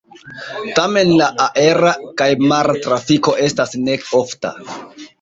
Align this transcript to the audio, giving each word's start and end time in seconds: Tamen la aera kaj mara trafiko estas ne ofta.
Tamen 0.79 1.11
la 1.19 1.27
aera 1.45 1.93
kaj 2.23 2.31
mara 2.47 2.77
trafiko 2.89 3.39
estas 3.49 3.81
ne 3.87 4.03
ofta. 4.25 4.57